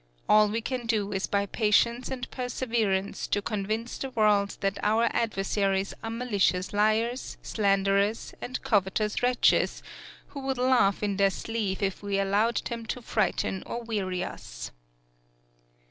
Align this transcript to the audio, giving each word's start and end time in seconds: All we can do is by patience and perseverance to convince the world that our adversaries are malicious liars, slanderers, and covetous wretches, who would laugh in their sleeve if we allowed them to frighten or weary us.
All 0.27 0.49
we 0.49 0.61
can 0.61 0.87
do 0.87 1.11
is 1.13 1.27
by 1.27 1.45
patience 1.45 2.09
and 2.09 2.27
perseverance 2.31 3.27
to 3.27 3.39
convince 3.39 3.99
the 3.99 4.09
world 4.09 4.57
that 4.61 4.79
our 4.81 5.15
adversaries 5.15 5.93
are 6.01 6.09
malicious 6.09 6.73
liars, 6.73 7.37
slanderers, 7.43 8.33
and 8.41 8.59
covetous 8.63 9.21
wretches, 9.21 9.83
who 10.29 10.39
would 10.39 10.57
laugh 10.57 11.03
in 11.03 11.17
their 11.17 11.29
sleeve 11.29 11.83
if 11.83 12.01
we 12.01 12.17
allowed 12.17 12.63
them 12.65 12.87
to 12.87 13.01
frighten 13.03 13.61
or 13.67 13.83
weary 13.83 14.23
us. 14.23 14.71